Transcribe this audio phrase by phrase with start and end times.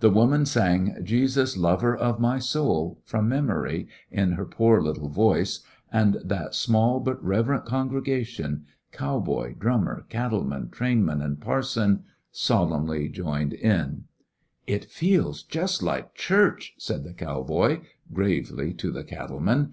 [0.00, 5.60] The woman sang "Jesus, Lover of my Soul," from memory, in her poor little voice,
[5.90, 13.08] and that small but reverent congregation— cow boy, drummer, cattle man, trainmen, and parson— solemnly
[13.08, 14.04] joined in,
[14.66, 17.80] "It feels just like church," said the cow boy,
[18.12, 19.72] gravely, to the cattle man.